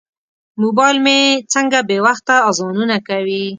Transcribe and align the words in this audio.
موبایل 0.61 0.97
مې 1.05 1.19
څنګه 1.53 1.79
بې 1.87 1.97
وخته 2.05 2.35
اذانونه 2.49 2.97
کوي. 3.07 3.43